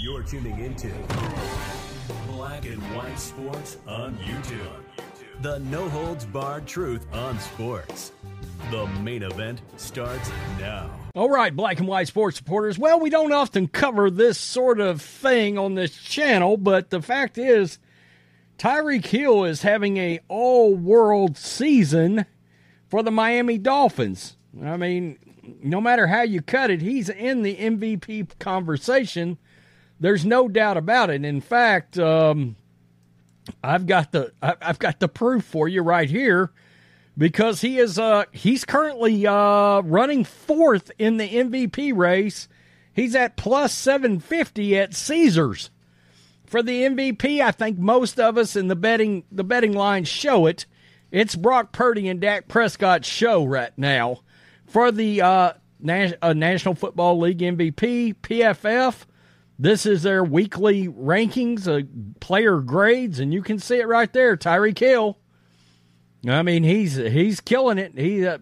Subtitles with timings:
[0.00, 0.92] You're tuning into
[2.30, 4.82] Black and White Sports on YouTube.
[5.40, 8.12] The no holds barred truth on sports.
[8.70, 10.90] The main event starts now.
[11.14, 12.78] All right, black and white sports supporters.
[12.78, 17.38] Well, we don't often cover this sort of thing on this channel, but the fact
[17.38, 17.78] is,
[18.58, 22.26] Tyreek Hill is having a all-world season
[22.88, 24.36] for the Miami Dolphins.
[24.62, 25.18] I mean,
[25.62, 29.38] no matter how you cut it, he's in the MVP conversation.
[30.00, 31.24] There's no doubt about it.
[31.24, 32.56] In fact, um,
[33.62, 36.50] I've got the I've got the proof for you right here
[37.16, 42.48] because he is uh he's currently uh running fourth in the MVP race.
[42.92, 45.70] He's at plus 750 at Caesars.
[46.46, 50.46] For the MVP, I think most of us in the betting the betting lines show
[50.46, 50.66] it.
[51.10, 54.20] It's Brock Purdy and Dak Prescott's show right now.
[54.66, 59.04] For the uh, Nas- uh, National Football League MVP, PFF,
[59.58, 64.36] this is their weekly rankings, player grades, and you can see it right there.
[64.36, 65.18] Tyreek Hill.
[66.26, 67.96] I mean, he's he's killing it.
[67.96, 68.38] He's uh,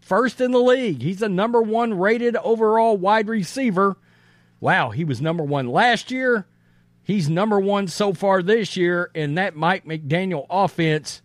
[0.00, 1.02] first in the league.
[1.02, 3.96] He's the number one rated overall wide receiver.
[4.60, 6.46] Wow, he was number one last year.
[7.02, 11.20] He's number one so far this year, and that Mike McDaniel offense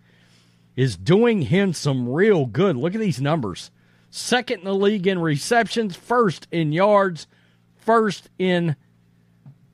[0.75, 2.75] is doing him some real good.
[2.75, 3.72] Look at these numbers.
[4.11, 7.27] Second in the league in receptions, first in yards,
[7.75, 8.75] first in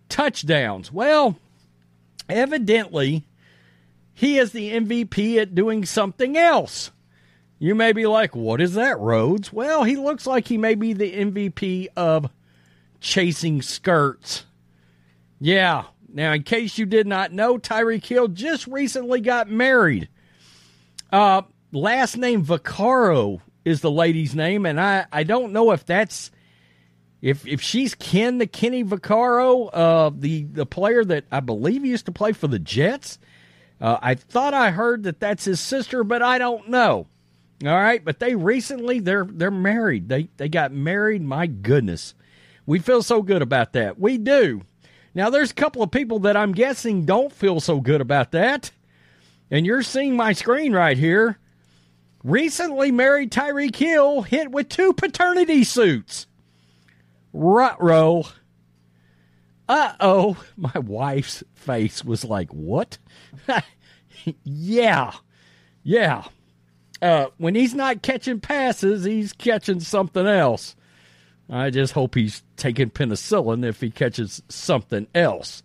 [0.10, 0.92] touchdowns.
[0.92, 1.38] Well,
[2.28, 3.24] evidently,
[4.14, 6.92] he is the MVP at doing something else.
[7.60, 9.54] You may be like, what is that, Rhodes?
[9.54, 12.30] Well, he looks like he may be the MVP of
[13.00, 14.46] chasing skirts.
[15.40, 15.86] Yeah.
[16.12, 20.10] Now, in case you did not know, Tyreek Hill just recently got married.
[21.12, 26.32] Uh, last name Vaccaro is the lady's name, and I, I don't know if that's
[27.22, 32.06] if if she's kin to Kenny Vaccaro, uh, the the player that I believe used
[32.06, 33.18] to play for the Jets.
[33.82, 37.08] Uh, I thought I heard that that's his sister, but I don't know.
[37.64, 40.08] All right, but they recently they're they're married.
[40.08, 41.24] They they got married.
[41.24, 42.14] My goodness,
[42.66, 44.00] we feel so good about that.
[44.00, 44.62] We do.
[45.16, 48.72] Now there's a couple of people that I'm guessing don't feel so good about that,
[49.50, 51.40] and you're seeing my screen right here.
[52.26, 56.26] Recently married Tyreek Hill hit with two paternity suits.
[57.32, 58.24] Rutro.
[59.70, 60.44] Uh oh.
[60.58, 62.98] My wife's face was like, what?
[64.44, 65.12] yeah.
[65.84, 66.24] Yeah.
[67.00, 70.76] Uh, when he's not catching passes, he's catching something else.
[71.48, 75.62] I just hope he's taking penicillin if he catches something else.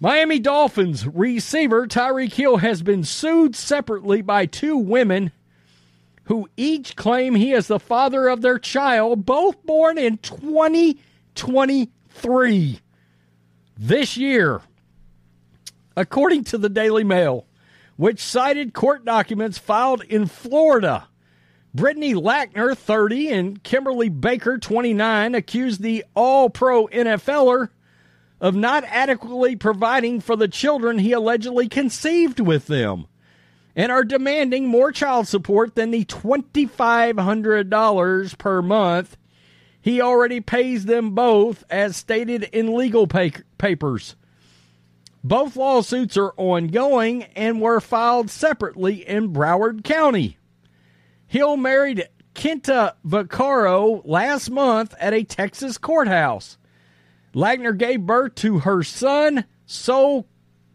[0.00, 5.32] Miami Dolphins receiver Tyreek Hill has been sued separately by two women
[6.24, 12.80] who each claim he is the father of their child, both born in 2023.
[13.76, 14.60] This year,
[15.96, 17.44] according to the Daily Mail,
[17.96, 21.08] which cited court documents filed in Florida.
[21.74, 27.70] Brittany Lackner, 30, and Kimberly Baker, 29, accused the all pro NFLer
[28.40, 33.06] of not adequately providing for the children he allegedly conceived with them
[33.74, 39.16] and are demanding more child support than the $2,500 per month
[39.80, 44.16] he already pays them both, as stated in legal papers.
[45.24, 50.36] Both lawsuits are ongoing and were filed separately in Broward County.
[51.26, 56.57] Hill married Keeta Vaccaro last month at a Texas courthouse.
[57.34, 60.26] Lackner gave birth to her son, Sol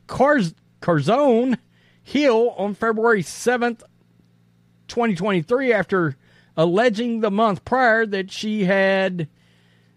[0.07, 1.57] Carz- Carzone
[2.01, 3.81] Hill, on February 7th,
[4.87, 6.15] 2023, after
[6.55, 9.27] alleging the month prior that she had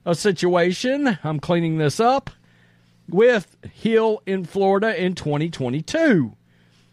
[0.05, 1.19] a situation.
[1.23, 2.31] I'm cleaning this up
[3.09, 6.37] with Hill in Florida in 2022.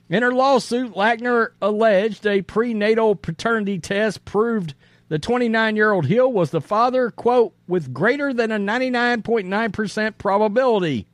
[0.09, 4.75] In her lawsuit, Lackner alleged a prenatal paternity test proved
[5.13, 11.07] the 29 year old Hill was the father, quote, with greater than a 99.9% probability.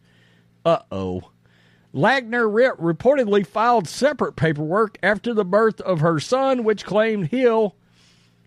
[0.64, 1.32] Uh oh.
[1.94, 7.76] Lackner re- reportedly filed separate paperwork after the birth of her son, which claimed Hill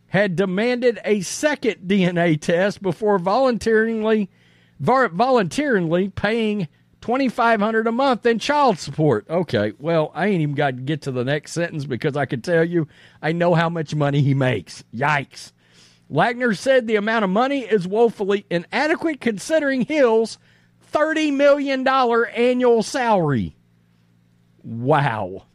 [0.06, 4.31] had demanded a second DNA test before voluntarily
[4.81, 6.66] voluntarily paying
[7.02, 9.28] 2500 a month in child support.
[9.28, 12.40] Okay, well, I ain't even got to get to the next sentence because I can
[12.40, 12.88] tell you
[13.20, 14.84] I know how much money he makes.
[14.94, 15.52] Yikes.
[16.10, 20.38] Lackner said the amount of money is woefully inadequate considering Hill's
[20.93, 23.56] $30 million annual salary.
[24.62, 25.46] Wow.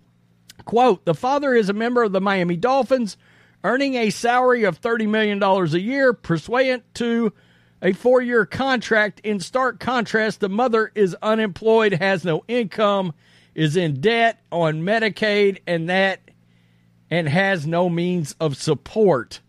[0.65, 3.17] Quote The father is a member of the Miami Dolphins,
[3.63, 7.31] earning a salary of $30 million a year, pursuant to
[7.81, 9.19] a four year contract.
[9.21, 13.13] In stark contrast, the mother is unemployed, has no income,
[13.55, 16.21] is in debt on Medicaid, and that
[17.09, 19.41] and has no means of support.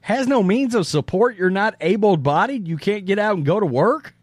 [0.00, 1.36] Has no means of support?
[1.36, 2.66] You're not able bodied?
[2.66, 4.14] You can't get out and go to work?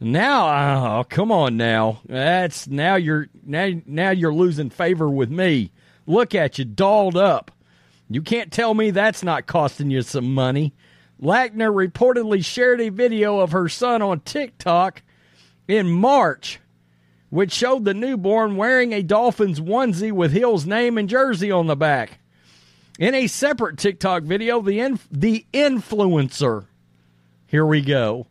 [0.00, 2.00] Now, oh, come on now.
[2.06, 5.70] That's now you're now now you're losing favor with me.
[6.06, 7.52] Look at you, dolled up.
[8.10, 10.74] You can't tell me that's not costing you some money.
[11.22, 15.02] Lackner reportedly shared a video of her son on TikTok
[15.68, 16.58] in March,
[17.30, 21.76] which showed the newborn wearing a Dolphins onesie with Hill's name and jersey on the
[21.76, 22.18] back.
[22.98, 26.66] In a separate TikTok video, the inf- the influencer,
[27.46, 28.26] here we go,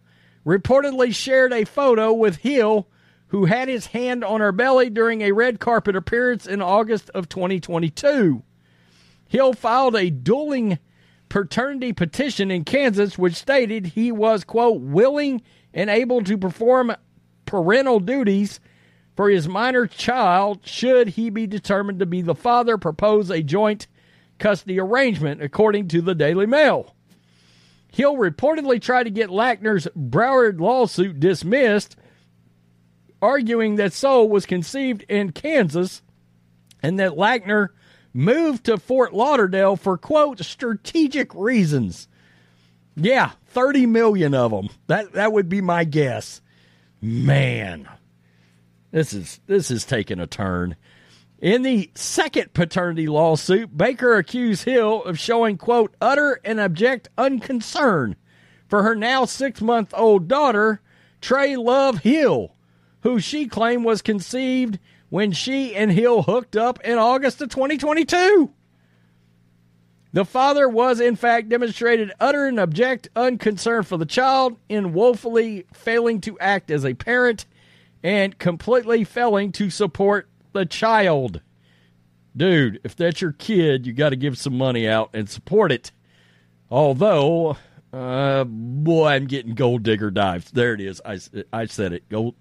[0.46, 2.90] reportedly shared a photo with Hill,
[3.28, 7.30] who had his hand on her belly during a red carpet appearance in August of
[7.30, 8.44] 2022.
[9.30, 10.78] Hill filed a dueling
[11.32, 15.42] paternity petition in Kansas, which stated he was, quote, willing
[15.74, 16.94] and able to perform
[17.46, 18.60] parental duties
[19.16, 23.88] for his minor child should he be determined to be the father, propose a joint
[24.40, 26.94] custody arrangement, according to the Daily Mail.
[27.94, 31.96] Hill reportedly tried to get Lackner's Broward lawsuit dismissed,
[33.22, 36.02] arguing that Soule was conceived in Kansas
[36.84, 37.70] and that Lackner
[38.14, 42.08] moved to Fort Lauderdale for quote strategic reasons.
[42.96, 44.70] Yeah, 30 million of them.
[44.88, 46.42] That that would be my guess.
[47.02, 47.88] Man.
[48.92, 50.76] This is this is taking a turn.
[51.40, 58.16] In the second paternity lawsuit, Baker accused Hill of showing, quote, utter and abject unconcern
[58.68, 60.82] for her now six month old daughter,
[61.20, 62.56] Trey Love Hill,
[63.02, 64.78] who she claimed was conceived
[65.12, 68.50] when she and Hill hooked up in August of 2022.
[70.14, 75.66] The father was, in fact, demonstrated utter and abject unconcern for the child in woefully
[75.74, 77.46] failing to act as a parent
[78.02, 81.42] and completely failing to support the child.
[82.36, 85.92] Dude, if that's your kid, you got to give some money out and support it.
[86.70, 87.58] Although,
[87.92, 90.52] uh, boy, I'm getting gold digger dives.
[90.52, 91.02] There it is.
[91.04, 91.20] I,
[91.52, 92.08] I said it.
[92.08, 92.36] Gold,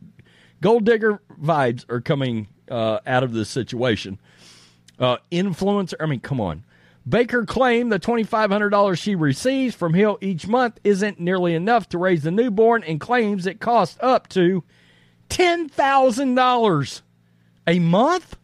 [0.60, 4.18] gold digger vibes are coming uh, out of this situation.
[4.98, 6.64] Uh, influencer, I mean, come on.
[7.08, 12.22] Baker claimed the $2,500 she receives from Hill each month isn't nearly enough to raise
[12.22, 14.62] the newborn and claims it costs up to
[15.30, 17.02] $10,000
[17.66, 18.36] a month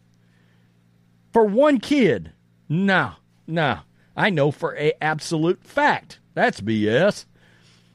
[1.31, 2.31] for one kid.
[2.67, 3.11] No,
[3.45, 3.79] no.
[4.15, 6.19] I know for a absolute fact.
[6.33, 7.25] That's BS.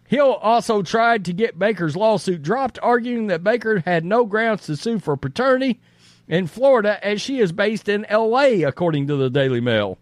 [0.07, 4.77] Hill also tried to get Baker's lawsuit dropped, arguing that Baker had no grounds to
[4.77, 5.81] sue for paternity
[6.29, 9.99] in Florida as she is based in LA, according to the Daily Mail,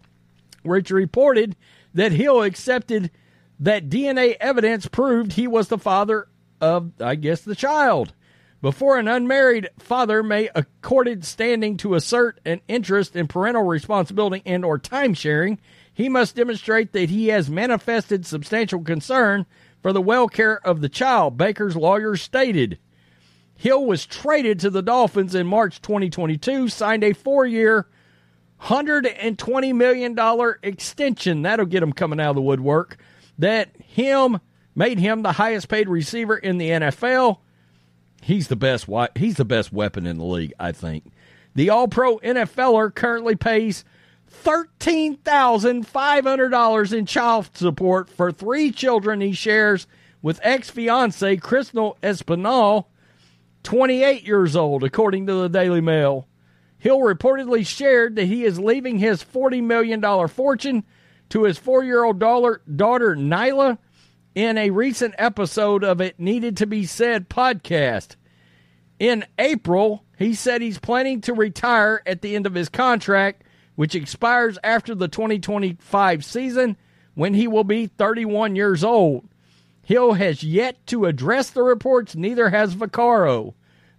[0.63, 1.55] which reported
[1.93, 3.11] that Hill accepted
[3.59, 6.27] that DNA evidence proved he was the father
[6.59, 8.13] of, I guess, the child.
[8.61, 14.63] Before an unmarried father may accorded standing to assert an interest in parental responsibility and
[14.63, 15.59] or time sharing,
[15.91, 19.47] he must demonstrate that he has manifested substantial concern
[19.81, 22.77] for the welfare of the child, Baker's lawyer stated.
[23.61, 27.87] Hill was traded to the Dolphins in March 2022, signed a four-year,
[28.61, 31.41] $120 million extension.
[31.43, 32.97] That'll get him coming out of the woodwork.
[33.37, 34.39] That him
[34.75, 37.39] made him the highest paid receiver in the NFL
[38.21, 38.87] He's the best.
[39.15, 41.11] He's the best weapon in the league, I think.
[41.55, 43.83] The All-Pro NFLer currently pays
[44.27, 49.87] thirteen thousand five hundred dollars in child support for three children he shares
[50.21, 52.85] with ex-fiancee Crystal Espinal,
[53.63, 56.27] twenty-eight years old, according to the Daily Mail.
[56.81, 60.83] Hill reportedly shared that he is leaving his $40 million fortune
[61.29, 63.77] to his four year old daughter Nyla
[64.33, 68.15] in a recent episode of It Needed to Be Said podcast.
[68.97, 73.43] In April, he said he's planning to retire at the end of his contract,
[73.75, 76.77] which expires after the 2025 season
[77.13, 79.27] when he will be 31 years old.
[79.83, 83.53] Hill has yet to address the reports, neither has Vaccaro.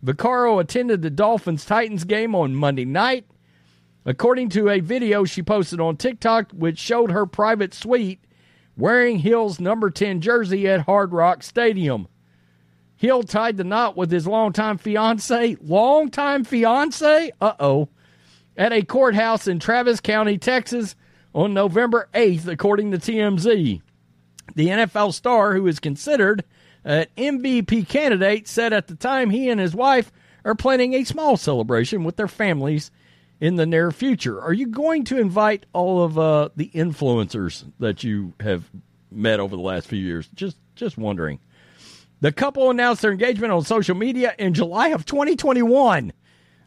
[0.05, 3.27] Vaccaro attended the Dolphins Titans game on Monday night.
[4.05, 8.21] according to a video she posted on TikTok, which showed her private suite
[8.77, 12.09] wearing Hill's number 10 jersey at Hard Rock Stadium.
[12.97, 17.89] Hill tied the knot with his longtime fiance, longtime fiance, uh oh,
[18.57, 20.95] at a courthouse in Travis County, Texas
[21.35, 23.83] on November 8th, according to TMZ.
[24.55, 26.45] The NFL star, who is considered
[26.85, 30.13] an MVP candidate, said at the time he and his wife
[30.45, 32.91] are planning a small celebration with their families
[33.41, 34.41] in the near future.
[34.41, 38.65] Are you going to invite all of uh, the influencers that you have
[39.11, 40.29] met over the last few years?
[40.35, 41.39] Just just wondering.
[42.21, 46.13] The couple announced their engagement on social media in July of 2021.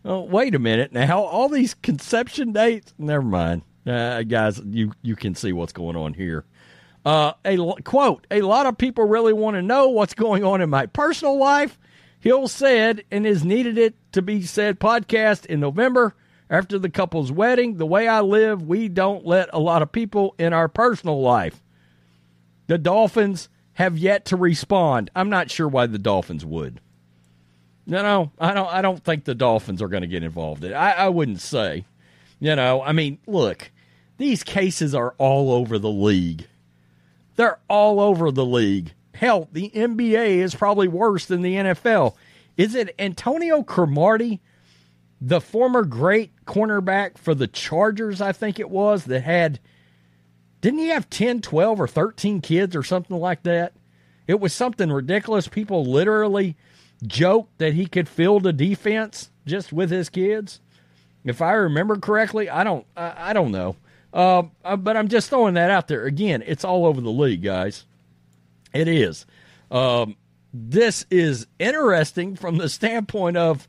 [0.04, 1.24] Oh, wait a minute now.
[1.24, 2.94] All these conception dates?
[2.98, 3.62] Never mind.
[3.88, 6.44] Uh, guys, you, you can see what's going on here.
[7.06, 10.70] Uh, a quote, a lot of people really want to know what's going on in
[10.70, 11.78] my personal life.
[12.20, 16.16] Hill said in his Needed It to Be Said podcast in November
[16.50, 20.36] after the couple's wedding, the way I live, we don't let a lot of people
[20.38, 21.64] in our personal life.
[22.68, 25.12] The Dolphins have yet to respond.
[25.16, 26.82] I'm not sure why the Dolphins would.
[27.88, 28.74] No, no, I don't.
[28.74, 30.64] I don't think the Dolphins are going to get involved.
[30.64, 30.74] In.
[30.74, 31.86] I, I wouldn't say.
[32.40, 33.72] You know, I mean, look,
[34.18, 36.48] these cases are all over the league.
[37.36, 38.94] They're all over the league.
[39.14, 42.16] Hell, the NBA is probably worse than the NFL.
[42.58, 44.42] Is it Antonio Cromartie,
[45.22, 48.22] the former great cornerback for the Chargers?
[48.22, 49.60] I think it was that had
[50.62, 53.74] didn't he have 10, 12, or 13 kids or something like that?
[54.26, 55.48] It was something ridiculous.
[55.48, 56.58] People literally
[57.06, 60.60] joked that he could field a defense just with his kids.
[61.24, 63.76] If I remember correctly, I don't, I, I don't know.
[64.16, 66.06] Uh, uh, but I'm just throwing that out there.
[66.06, 67.84] Again, it's all over the league, guys.
[68.74, 69.26] It is.
[69.70, 70.16] Um,
[70.54, 73.68] this is interesting from the standpoint of,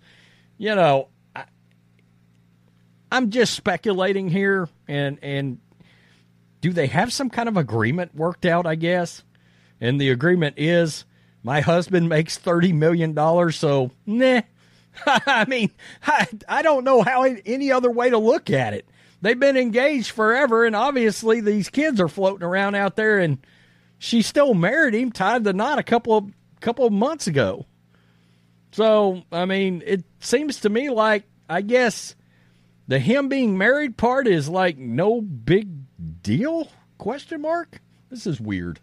[0.56, 1.46] you know, I,
[3.10, 5.58] I'm just speculating here, and and
[6.60, 9.24] do they have some kind of agreement worked out, I guess?
[9.80, 11.04] And the agreement is
[11.42, 13.14] my husband makes $30 million,
[13.52, 14.42] so nah.
[15.06, 15.70] I mean,
[16.06, 18.86] I, I don't know how any other way to look at it.
[19.22, 23.38] They've been engaged forever, and obviously these kids are floating around out there, and
[23.98, 27.66] she still married him, tied the knot a couple of couple of months ago.
[28.72, 32.14] So, I mean, it seems to me like I guess
[32.88, 35.68] the him being married part is like no big
[36.22, 36.68] deal?
[36.98, 37.80] Question mark.
[38.10, 38.80] This is weird.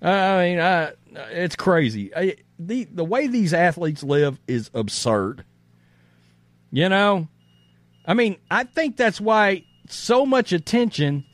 [0.00, 0.92] I mean, I,
[1.30, 2.14] it's crazy.
[2.14, 5.44] I, the the way these athletes live is absurd.
[6.70, 7.28] You know,
[8.04, 11.24] I mean, I think that's why so much attention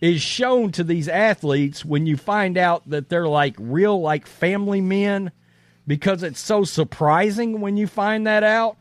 [0.00, 4.80] is shown to these athletes when you find out that they're like real like family
[4.80, 5.30] men
[5.86, 8.76] because it's so surprising when you find that out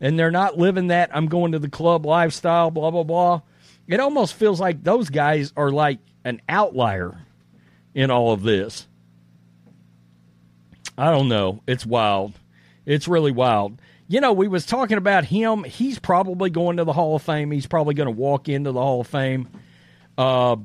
[0.00, 3.42] and they're not living that I'm going to the club lifestyle blah blah blah
[3.88, 7.18] it almost feels like those guys are like an outlier
[7.94, 8.86] in all of this.
[10.96, 11.62] I don't know.
[11.66, 12.34] It's wild.
[12.84, 13.80] It's really wild.
[14.08, 15.64] You know, we was talking about him.
[15.64, 17.50] He's probably going to the Hall of Fame.
[17.50, 19.48] He's probably going to walk into the Hall of Fame.
[20.16, 20.56] Uh,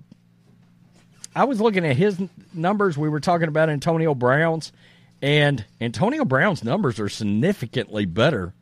[1.35, 2.17] I was looking at his
[2.53, 2.97] numbers.
[2.97, 4.71] We were talking about Antonio Brown's,
[5.21, 8.53] and Antonio Brown's numbers are significantly better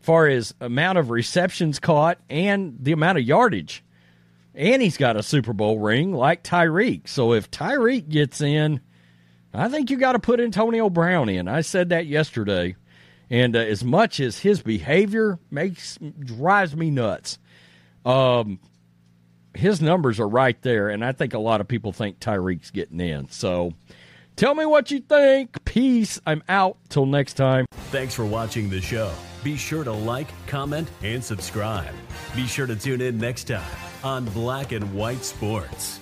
[0.00, 3.84] far as amount of receptions caught and the amount of yardage
[4.54, 7.08] and he's got a Super Bowl ring like Tyreek.
[7.08, 8.80] So if Tyreek gets in,
[9.54, 11.48] I think you got to put Antonio Brown in.
[11.48, 12.76] I said that yesterday.
[13.32, 17.38] And uh, as much as his behavior makes drives me nuts,
[18.04, 18.60] um,
[19.54, 23.00] his numbers are right there, and I think a lot of people think Tyreek's getting
[23.00, 23.30] in.
[23.30, 23.72] So
[24.36, 25.64] tell me what you think.
[25.64, 26.20] Peace.
[26.26, 26.76] I'm out.
[26.90, 27.64] Till next time.
[27.90, 29.10] Thanks for watching the show.
[29.42, 31.94] Be sure to like, comment, and subscribe.
[32.36, 33.64] Be sure to tune in next time
[34.04, 36.00] on Black and White Sports.